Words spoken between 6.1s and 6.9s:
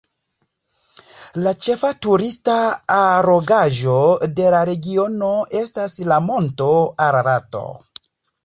la monto